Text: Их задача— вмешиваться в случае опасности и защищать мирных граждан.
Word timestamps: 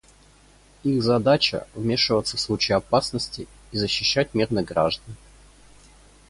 Их 0.83 1.03
задача— 1.03 1.67
вмешиваться 1.75 2.35
в 2.35 2.39
случае 2.39 2.77
опасности 2.77 3.47
и 3.71 3.77
защищать 3.77 4.33
мирных 4.33 4.65
граждан. 4.65 5.15